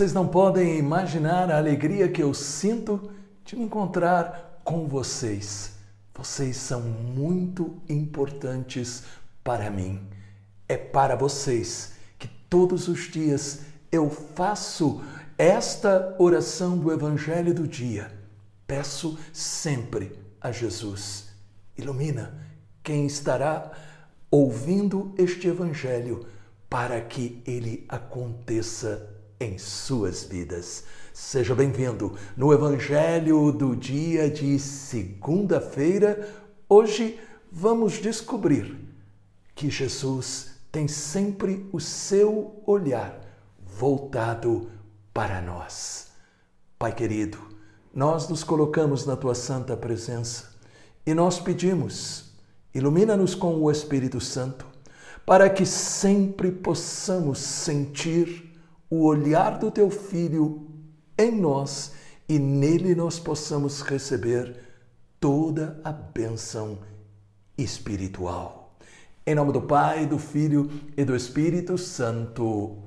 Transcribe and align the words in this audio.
Vocês 0.00 0.14
não 0.14 0.26
podem 0.26 0.78
imaginar 0.78 1.50
a 1.50 1.58
alegria 1.58 2.08
que 2.08 2.22
eu 2.22 2.32
sinto 2.32 3.10
de 3.44 3.54
me 3.54 3.64
encontrar 3.64 4.58
com 4.64 4.88
vocês. 4.88 5.72
Vocês 6.14 6.56
são 6.56 6.80
muito 6.80 7.76
importantes 7.86 9.02
para 9.44 9.70
mim. 9.70 10.00
É 10.66 10.78
para 10.78 11.16
vocês 11.16 11.92
que 12.18 12.26
todos 12.26 12.88
os 12.88 13.10
dias 13.10 13.60
eu 13.92 14.08
faço 14.08 15.02
esta 15.36 16.16
oração 16.18 16.78
do 16.78 16.90
Evangelho 16.90 17.52
do 17.52 17.68
dia. 17.68 18.10
Peço 18.66 19.18
sempre 19.34 20.18
a 20.40 20.50
Jesus: 20.50 21.26
ilumina 21.76 22.32
quem 22.82 23.04
estará 23.04 23.70
ouvindo 24.30 25.14
este 25.18 25.46
Evangelho 25.46 26.24
para 26.70 27.02
que 27.02 27.42
ele 27.46 27.84
aconteça 27.86 29.19
em 29.40 29.56
suas 29.56 30.22
vidas. 30.24 30.84
Seja 31.14 31.54
bem-vindo 31.54 32.14
no 32.36 32.52
Evangelho 32.52 33.50
do 33.50 33.74
dia 33.74 34.30
de 34.30 34.58
segunda-feira. 34.58 36.28
Hoje 36.68 37.18
vamos 37.50 37.94
descobrir 37.94 38.78
que 39.54 39.70
Jesus 39.70 40.50
tem 40.70 40.86
sempre 40.86 41.66
o 41.72 41.80
seu 41.80 42.62
olhar 42.66 43.18
voltado 43.58 44.70
para 45.12 45.40
nós. 45.40 46.08
Pai 46.78 46.94
querido, 46.94 47.38
nós 47.94 48.28
nos 48.28 48.44
colocamos 48.44 49.06
na 49.06 49.16
tua 49.16 49.34
santa 49.34 49.74
presença 49.74 50.50
e 51.06 51.14
nós 51.14 51.40
pedimos, 51.40 52.34
ilumina-nos 52.74 53.34
com 53.34 53.54
o 53.58 53.70
Espírito 53.70 54.20
Santo 54.20 54.66
para 55.24 55.48
que 55.48 55.64
sempre 55.64 56.52
possamos 56.52 57.38
sentir 57.38 58.49
o 58.90 59.04
olhar 59.04 59.56
do 59.58 59.70
teu 59.70 59.88
filho 59.88 60.66
em 61.16 61.30
nós 61.30 61.92
e 62.28 62.38
nele 62.38 62.94
nós 62.94 63.20
possamos 63.20 63.82
receber 63.82 64.56
toda 65.20 65.80
a 65.84 65.92
bênção 65.92 66.78
espiritual. 67.56 68.74
Em 69.24 69.34
nome 69.34 69.52
do 69.52 69.62
Pai, 69.62 70.06
do 70.06 70.18
Filho 70.18 70.70
e 70.96 71.04
do 71.04 71.14
Espírito 71.14 71.78
Santo. 71.78 72.78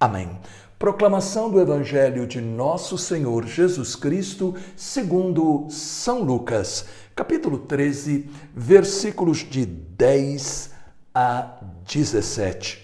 Amém. 0.00 0.38
Proclamação 0.78 1.50
do 1.50 1.60
Evangelho 1.60 2.26
de 2.26 2.40
Nosso 2.40 2.98
Senhor 2.98 3.46
Jesus 3.46 3.94
Cristo, 3.94 4.54
segundo 4.76 5.66
São 5.70 6.22
Lucas, 6.22 6.86
capítulo 7.14 7.58
13, 7.58 8.28
versículos 8.54 9.38
de 9.38 9.64
10 9.64 10.72
a 11.14 11.60
17. 11.86 12.83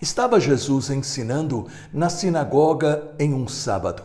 Estava 0.00 0.40
Jesus 0.40 0.90
ensinando 0.90 1.66
na 1.92 2.08
sinagoga 2.08 3.12
em 3.18 3.32
um 3.32 3.46
sábado. 3.46 4.02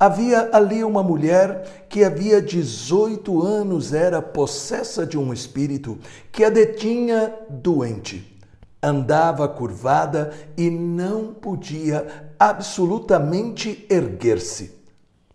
Havia 0.00 0.50
ali 0.52 0.82
uma 0.84 1.02
mulher 1.02 1.86
que 1.88 2.04
havia 2.04 2.40
18 2.40 3.42
anos 3.42 3.92
era 3.92 4.22
possessa 4.22 5.04
de 5.04 5.18
um 5.18 5.32
espírito 5.32 5.98
que 6.30 6.44
a 6.44 6.50
detinha 6.50 7.34
doente. 7.50 8.36
Andava 8.80 9.48
curvada 9.48 10.32
e 10.56 10.70
não 10.70 11.34
podia 11.34 12.30
absolutamente 12.38 13.84
erguer-se. 13.90 14.72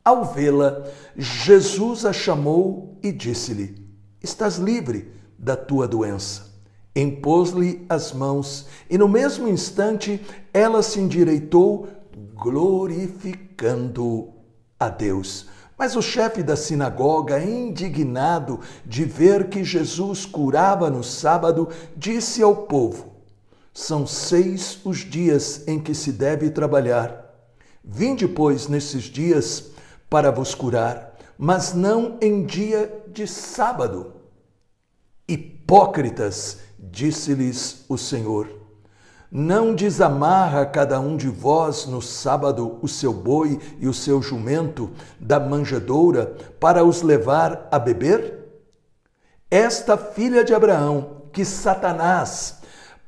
Ao 0.04 0.24
vê-la, 0.24 0.84
Jesus 1.16 2.06
a 2.06 2.14
chamou 2.14 2.98
e 3.04 3.12
disse-lhe: 3.12 3.86
Estás 4.22 4.56
livre 4.56 5.12
da 5.38 5.58
tua 5.58 5.88
doença 5.88 6.53
impôs-lhe 6.96 7.86
as 7.90 8.12
mãos 8.14 8.68
e 8.90 8.98
no 8.98 9.08
mesmo 9.08 9.48
instante 9.48 10.22
ela 10.54 10.84
se 10.84 11.00
endireitou, 11.00 11.88
glorificando 12.36 14.30
a 14.80 14.90
Deus. 14.90 15.48
Mas 15.78 15.96
o 15.96 16.02
chefe 16.02 16.44
da 16.44 16.56
sinagoga, 16.56 17.44
indignado 17.44 18.60
de 18.86 19.04
ver 19.06 19.50
que 19.50 19.64
Jesus 19.64 20.26
curava 20.26 20.90
no 20.90 21.04
sábado, 21.04 21.68
disse 21.98 22.44
ao 22.44 22.56
povo: 22.56 23.14
São 23.74 24.06
seis 24.06 24.80
os 24.86 25.00
dias 25.00 25.68
em 25.68 25.80
que 25.80 25.96
se 25.96 26.12
deve 26.12 26.50
trabalhar. 26.52 27.24
Vinde, 27.84 28.28
pois, 28.28 28.68
nesses 28.68 29.04
dias 29.04 29.72
para 30.10 30.32
vos 30.32 30.54
curar, 30.54 31.18
mas 31.38 31.74
não 31.74 32.18
em 32.22 32.46
dia 32.46 33.04
de 33.12 33.28
sábado. 33.28 34.14
Hipócritas, 35.28 36.60
Disse-lhes 36.92 37.86
o 37.88 37.98
Senhor: 37.98 38.50
Não 39.32 39.74
desamarra 39.74 40.66
cada 40.66 41.00
um 41.00 41.16
de 41.16 41.30
vós 41.30 41.86
no 41.86 42.02
sábado 42.02 42.78
o 42.82 42.88
seu 42.88 43.14
boi 43.14 43.60
e 43.80 43.88
o 43.88 43.94
seu 43.94 44.22
jumento 44.22 44.92
da 45.20 45.40
manjedoura 45.40 46.36
para 46.60 46.84
os 46.84 47.02
levar 47.02 47.68
a 47.72 47.80
beber? 47.80 48.40
Esta 49.50 49.96
filha 49.98 50.44
de 50.44 50.54
Abraão, 50.54 51.22
que 51.32 51.46
Satanás 51.46 52.60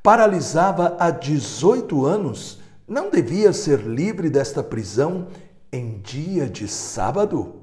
paralisava 0.02 0.96
há 0.98 1.10
18 1.10 2.06
anos, 2.06 2.60
não 2.88 3.10
devia 3.10 3.52
ser 3.52 3.80
livre 3.80 4.30
desta 4.30 4.62
prisão 4.62 5.26
em 5.70 5.98
dia 5.98 6.48
de 6.48 6.66
sábado? 6.66 7.62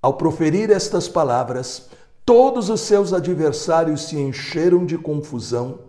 Ao 0.00 0.14
proferir 0.14 0.70
estas 0.70 1.08
palavras, 1.08 1.90
Todos 2.26 2.68
os 2.68 2.80
seus 2.80 3.12
adversários 3.12 4.08
se 4.08 4.18
encheram 4.18 4.84
de 4.84 4.98
confusão, 4.98 5.82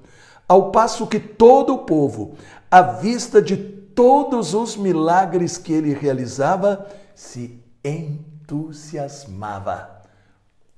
ao 0.47 0.71
passo 0.71 1.07
que 1.07 1.19
todo 1.19 1.73
o 1.73 1.79
povo, 1.79 2.35
à 2.69 2.83
vista 2.83 3.41
de 3.41 3.57
todos 3.57 4.53
os 4.53 4.77
milagres 4.77 5.57
que 5.57 5.73
ele 5.73 5.95
realizava, 5.95 6.85
se 7.15 7.59
entusiasmava. 7.83 10.03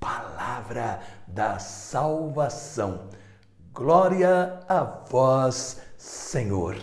Palavra 0.00 1.00
da 1.26 1.58
salvação. 1.58 3.02
Glória 3.74 4.60
a 4.66 4.82
vós, 4.82 5.76
Senhor. 5.98 6.78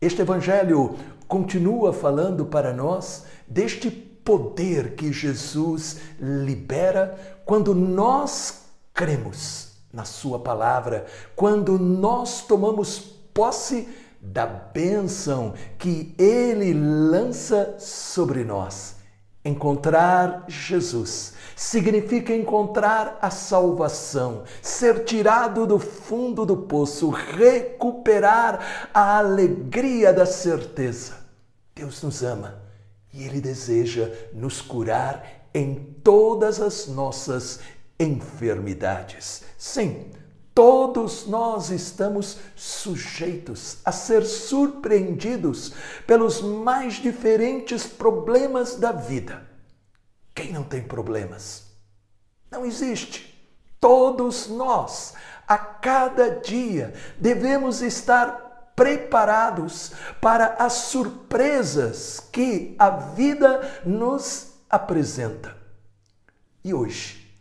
Este 0.00 0.22
evangelho 0.22 0.96
continua 1.28 1.92
falando 1.92 2.46
para 2.46 2.72
nós 2.72 3.26
deste 3.46 4.05
poder 4.26 4.96
que 4.96 5.12
Jesus 5.12 5.98
libera 6.20 7.16
quando 7.44 7.72
nós 7.72 8.64
cremos 8.92 9.68
na 9.92 10.04
Sua 10.04 10.40
palavra, 10.40 11.06
quando 11.36 11.78
nós 11.78 12.42
tomamos 12.42 12.98
posse 13.32 13.88
da 14.20 14.44
bênção 14.44 15.54
que 15.78 16.12
Ele 16.18 16.74
lança 16.74 17.76
sobre 17.78 18.42
nós. 18.42 18.96
Encontrar 19.44 20.44
Jesus 20.48 21.34
significa 21.54 22.34
encontrar 22.34 23.18
a 23.22 23.30
salvação, 23.30 24.42
ser 24.60 25.04
tirado 25.04 25.68
do 25.68 25.78
fundo 25.78 26.44
do 26.44 26.56
poço, 26.56 27.10
recuperar 27.10 28.90
a 28.92 29.18
alegria 29.18 30.12
da 30.12 30.26
certeza. 30.26 31.14
Deus 31.76 32.02
nos 32.02 32.24
ama 32.24 32.65
e 33.16 33.24
Ele 33.24 33.40
deseja 33.40 34.12
nos 34.34 34.60
curar 34.60 35.48
em 35.54 35.96
todas 36.04 36.60
as 36.60 36.86
nossas 36.86 37.60
enfermidades. 37.98 39.42
Sim, 39.56 40.10
todos 40.54 41.26
nós 41.26 41.70
estamos 41.70 42.36
sujeitos 42.54 43.78
a 43.86 43.90
ser 43.90 44.22
surpreendidos 44.22 45.72
pelos 46.06 46.42
mais 46.42 46.94
diferentes 46.94 47.86
problemas 47.86 48.76
da 48.76 48.92
vida. 48.92 49.48
Quem 50.34 50.52
não 50.52 50.62
tem 50.62 50.82
problemas? 50.82 51.64
Não 52.50 52.66
existe. 52.66 53.34
Todos 53.80 54.46
nós, 54.46 55.14
a 55.48 55.56
cada 55.56 56.28
dia, 56.28 56.92
devemos 57.18 57.80
estar 57.80 58.45
preparados 58.76 59.92
para 60.20 60.56
as 60.58 60.74
surpresas 60.74 62.20
que 62.30 62.76
a 62.78 62.90
vida 62.90 63.80
nos 63.86 64.52
apresenta. 64.68 65.56
E 66.62 66.74
hoje, 66.74 67.34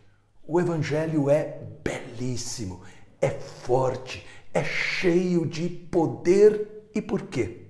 o 0.48 0.62
Evangelho 0.62 1.30
é 1.30 1.60
belíssimo, 1.84 2.82
é 3.22 3.30
forte, 3.30 4.26
é 4.54 4.64
cheio 4.64 5.46
de 5.46 5.68
poder 5.68 6.90
e 6.96 7.02
por 7.02 7.24
quê? 7.24 7.68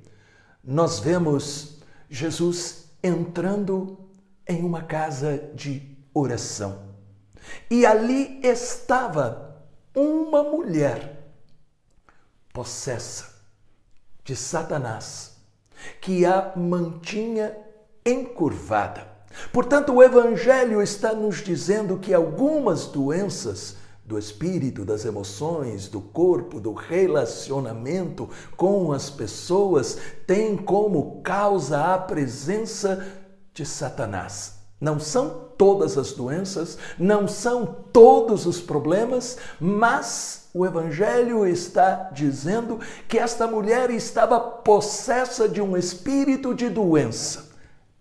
Nós 0.63 1.00
vemos 1.00 1.79
Jesus 2.07 2.91
entrando 3.01 3.97
em 4.47 4.63
uma 4.63 4.83
casa 4.83 5.50
de 5.56 5.97
oração. 6.13 6.94
E 7.69 7.85
ali 7.85 8.39
estava 8.44 9.63
uma 9.95 10.44
mulher 10.44 11.23
possessa 12.53 13.35
de 14.25 14.36
Satanás, 14.36 15.38
que 16.01 16.25
a 16.25 16.51
mantinha 16.56 17.56
encurvada. 18.06 19.07
Portanto, 19.54 19.94
o 19.94 20.04
Evangelho 20.04 20.81
está 20.81 21.13
nos 21.13 21.44
dizendo 21.44 22.00
que 22.00 22.13
algumas 22.13 22.88
doenças 22.88 23.75
do 24.04 24.18
espírito, 24.18 24.83
das 24.83 25.06
emoções, 25.06 25.88
do 25.88 26.01
corpo, 26.01 26.60
do 26.60 26.74
relacionamento 26.74 28.30
com 28.57 28.92
as 28.92 29.10
pessoas, 29.10 29.98
tem 30.25 30.57
como 30.57 31.22
causa 31.22 31.94
a 31.94 31.98
presença 31.98 33.06
de 33.54 33.66
Satanás. 33.66 34.55
Não 34.80 35.00
são 35.00 35.45
todas 35.57 35.98
as 35.98 36.12
doenças, 36.12 36.77
não 37.00 37.27
são 37.27 37.66
todos 37.94 38.45
os 38.45 38.60
problemas, 38.60 39.38
mas 39.60 40.50
o 40.54 40.66
Evangelho 40.66 41.48
está 41.48 42.10
dizendo 42.12 42.80
que 43.07 43.18
esta 43.18 43.48
mulher 43.48 43.89
estava 43.89 44.39
possessa 44.39 45.48
de 45.48 45.62
um 45.62 45.75
espírito 45.77 46.54
de 46.54 46.69
doença 46.69 47.50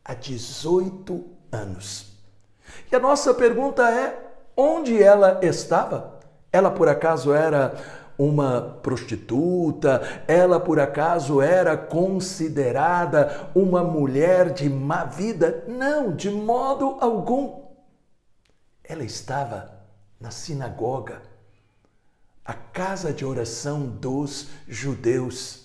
há 0.04 0.14
18 0.14 1.24
anos. 1.50 2.12
E 2.90 2.96
a 2.96 3.00
nossa 3.00 3.32
pergunta 3.32 3.88
é: 3.88 4.18
onde 4.56 5.02
ela 5.02 5.40
estava? 5.42 6.20
Ela 6.52 6.70
por 6.70 6.88
acaso 6.88 7.32
era 7.32 7.74
uma 8.18 8.60
prostituta, 8.82 10.02
ela 10.26 10.60
por 10.60 10.78
acaso 10.78 11.40
era 11.40 11.76
considerada 11.76 13.50
uma 13.54 13.82
mulher 13.82 14.52
de 14.52 14.68
má 14.68 15.04
vida? 15.04 15.64
Não, 15.66 16.14
de 16.14 16.30
modo 16.30 16.96
algum. 17.00 17.62
Ela 18.82 19.04
estava 19.04 19.72
na 20.20 20.30
sinagoga, 20.30 21.22
a 22.44 22.52
casa 22.52 23.12
de 23.12 23.24
oração 23.24 23.86
dos 23.86 24.48
judeus. 24.68 25.64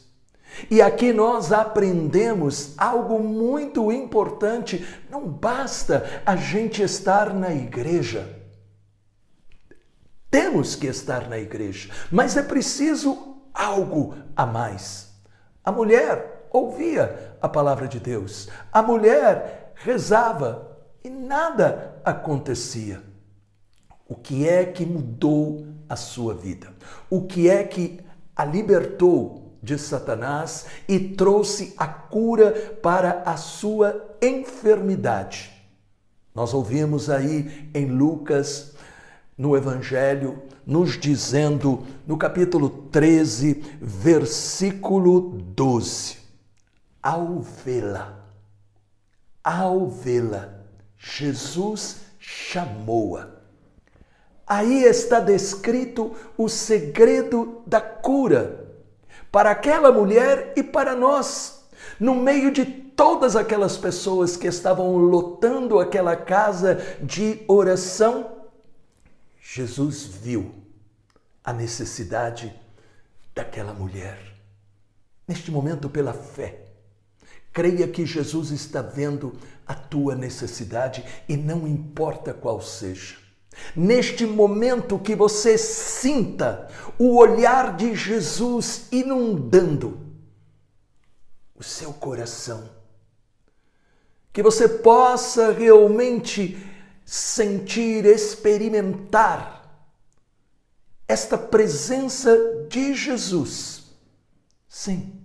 E 0.69 0.81
aqui 0.81 1.13
nós 1.13 1.51
aprendemos 1.51 2.73
algo 2.77 3.19
muito 3.19 3.91
importante. 3.91 4.85
Não 5.09 5.27
basta 5.27 6.21
a 6.25 6.35
gente 6.35 6.81
estar 6.81 7.33
na 7.33 7.53
igreja. 7.53 8.38
Temos 10.29 10.75
que 10.75 10.87
estar 10.87 11.27
na 11.27 11.37
igreja, 11.37 11.89
mas 12.11 12.37
é 12.37 12.43
preciso 12.43 13.37
algo 13.53 14.15
a 14.35 14.45
mais. 14.45 15.09
A 15.63 15.71
mulher 15.71 16.47
ouvia 16.51 17.35
a 17.41 17.49
palavra 17.49 17.87
de 17.87 17.99
Deus, 17.99 18.47
a 18.71 18.81
mulher 18.81 19.73
rezava 19.75 20.77
e 21.03 21.09
nada 21.09 21.99
acontecia. 22.03 23.01
O 24.07 24.15
que 24.15 24.47
é 24.47 24.65
que 24.65 24.85
mudou 24.85 25.65
a 25.87 25.95
sua 25.95 26.33
vida? 26.33 26.73
O 27.09 27.23
que 27.23 27.49
é 27.49 27.63
que 27.63 27.99
a 28.35 28.45
libertou 28.45 29.57
de 29.61 29.77
Satanás 29.77 30.65
e 30.87 30.99
trouxe 30.99 31.73
a 31.77 31.87
cura 31.87 32.51
para 32.81 33.23
a 33.25 33.35
sua 33.37 34.15
enfermidade? 34.21 35.51
Nós 36.33 36.53
ouvimos 36.53 37.09
aí 37.09 37.69
em 37.73 37.85
Lucas 37.87 38.73
no 39.39 39.55
Evangelho, 39.55 40.43
nos 40.65 40.99
dizendo, 40.99 41.83
no 42.05 42.17
capítulo 42.17 42.69
13, 42.91 43.77
versículo 43.79 45.39
12: 45.55 46.17
Ao 47.01 47.39
vê-la, 47.39 48.19
ao 49.41 49.87
vê-la, 49.87 50.49
Jesus 50.97 52.01
chamou-a. 52.19 53.29
Aí 54.45 54.83
está 54.83 55.21
descrito 55.21 56.13
o 56.37 56.49
segredo 56.49 57.61
da 57.65 57.79
cura 57.79 58.67
para 59.31 59.51
aquela 59.51 59.89
mulher 59.89 60.51
e 60.57 60.61
para 60.61 60.93
nós, 60.95 61.63
no 61.97 62.13
meio 62.13 62.51
de 62.51 62.65
todas 62.65 63.37
aquelas 63.37 63.77
pessoas 63.77 64.35
que 64.35 64.47
estavam 64.47 64.97
lotando 64.97 65.79
aquela 65.79 66.17
casa 66.17 66.81
de 67.01 67.41
oração 67.47 68.38
Jesus 69.51 70.03
viu 70.03 70.53
a 71.43 71.51
necessidade 71.51 72.53
daquela 73.33 73.73
mulher. 73.73 74.19
Neste 75.27 75.49
momento, 75.49 75.89
pela 75.89 76.13
fé, 76.13 76.67
creia 77.51 77.87
que 77.87 78.05
Jesus 78.05 78.51
está 78.51 78.83
vendo 78.83 79.33
a 79.65 79.73
tua 79.73 80.13
necessidade 80.13 81.03
e 81.27 81.35
não 81.35 81.67
importa 81.67 82.31
qual 82.31 82.61
seja. 82.61 83.15
Neste 83.75 84.23
momento 84.23 84.99
que 84.99 85.15
você 85.15 85.57
sinta 85.57 86.69
o 86.99 87.17
olhar 87.17 87.75
de 87.75 87.95
Jesus 87.95 88.85
inundando 88.91 89.99
o 91.55 91.63
seu 91.63 91.91
coração, 91.91 92.69
que 94.31 94.43
você 94.43 94.69
possa 94.69 95.51
realmente 95.51 96.68
sentir, 97.09 98.05
experimentar 98.05 99.67
esta 101.07 101.39
presença 101.39 102.37
de 102.69 102.93
Jesus. 102.93 103.85
Sim, 104.67 105.19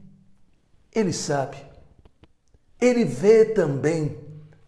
Ele 0.90 1.12
sabe. 1.12 1.58
Ele 2.80 3.04
vê 3.04 3.44
também 3.44 4.18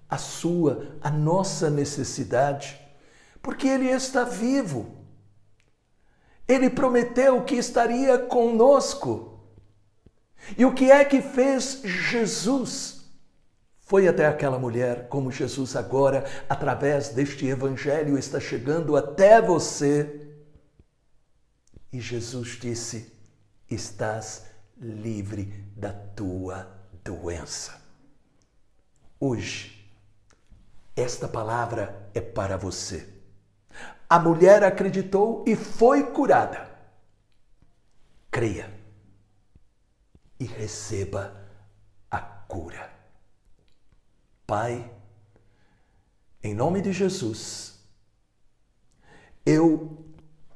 a 0.07 0.19
sua, 0.19 0.99
a 1.01 1.11
nossa 1.11 1.71
necessidade, 1.71 2.79
porque 3.41 3.67
Ele 3.67 3.89
está 3.89 4.23
vivo. 4.23 4.95
Ele 6.47 6.69
prometeu 6.69 7.43
que 7.45 7.55
estaria 7.55 8.19
conosco. 8.19 9.41
E 10.59 10.67
o 10.67 10.75
que 10.75 10.91
é 10.91 11.03
que 11.03 11.23
fez 11.23 11.81
Jesus? 11.83 12.96
Foi 13.87 14.09
até 14.09 14.27
aquela 14.27 14.59
mulher, 14.59 15.07
como 15.09 15.31
Jesus 15.31 15.77
agora, 15.77 16.25
através 16.49 17.11
deste 17.11 17.47
evangelho, 17.47 18.19
está 18.19 18.41
chegando 18.41 18.97
até 18.97 19.41
você. 19.41 20.29
E 21.93 22.01
Jesus 22.01 22.59
disse: 22.61 23.13
Estás 23.71 24.47
livre 24.77 25.45
da 25.77 25.93
tua 25.93 26.69
doença. 27.05 27.81
Hoje, 29.21 29.89
esta 30.97 31.29
palavra 31.29 32.11
é 32.13 32.21
para 32.21 32.57
você. 32.57 33.09
A 34.11 34.19
mulher 34.19 34.65
acreditou 34.65 35.45
e 35.47 35.55
foi 35.55 36.11
curada. 36.11 36.69
Creia 38.33 38.69
e 40.41 40.45
receba 40.45 41.41
a 42.11 42.19
cura. 42.19 42.96
Pai, 44.47 44.91
em 46.43 46.55
nome 46.55 46.81
de 46.81 46.93
Jesus, 46.93 47.79
eu 49.45 50.05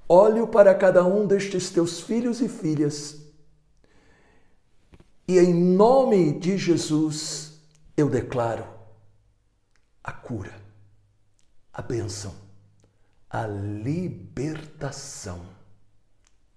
olho 0.09 0.49
para 0.49 0.75
cada 0.75 1.05
um 1.05 1.27
destes 1.27 1.71
teus 1.71 2.01
filhos 2.01 2.41
e 2.41 2.49
filhas 2.49 3.21
e 5.31 5.39
em 5.39 5.55
nome 5.55 6.41
de 6.41 6.59
Jesus 6.59 7.61
eu 7.97 8.11
declaro 8.11 8.67
a 10.03 10.11
cura, 10.11 10.53
a 11.73 11.81
bênção, 11.81 12.35
a 13.31 13.47
libertação. 13.47 15.47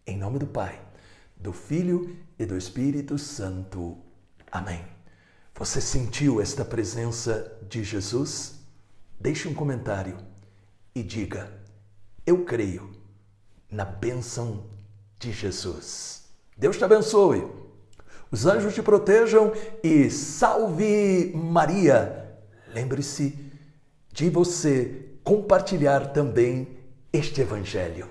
Em 0.07 0.17
nome 0.17 0.39
do 0.39 0.48
Pai, 0.48 0.81
do 1.38 1.53
Filho 1.53 2.17
e 2.39 2.48
do 2.48 2.57
Espírito 2.57 3.19
Santo. 3.19 3.96
Amém. 4.51 4.84
Você 5.55 5.79
sentiu 5.79 6.41
esta 6.41 6.65
presença 6.65 7.60
de 7.69 7.83
Jesus? 7.83 8.55
Deixe 9.19 9.48
um 9.48 9.53
comentário 9.53 10.17
e 10.95 11.03
diga: 11.03 11.48
Eu 12.25 12.43
creio 12.43 12.89
na 13.69 13.86
bênção 13.86 14.65
de 15.19 15.31
Jesus. 15.31 16.24
Deus 16.57 16.77
te 16.77 16.83
abençoe. 16.83 17.48
Os 18.31 18.48
anjos 18.48 18.74
te 18.74 18.81
protejam 18.81 19.53
e 19.83 20.10
salve 20.10 21.31
Maria. 21.36 22.36
Lembre-se 22.74 23.38
de 24.12 24.31
você 24.31 25.05
compartilhar 25.24 26.13
também 26.13 26.79
este 27.13 27.41
evangelho. 27.41 28.10